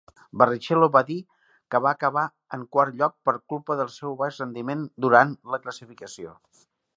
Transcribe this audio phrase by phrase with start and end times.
[0.41, 1.17] Barrichello va dir
[1.75, 2.23] que va acabar
[2.57, 6.35] en quart lloc per culpa del seu baix rendiment durant la classificació.